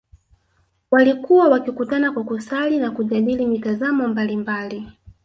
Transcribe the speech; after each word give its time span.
Walikuwa 0.91 1.47
wakikutana 1.49 2.11
kwa 2.11 2.23
kusali 2.23 2.77
na 2.77 2.91
kujadili 2.91 3.45
mitazamo 3.45 4.07
mbalimbali 4.07 4.87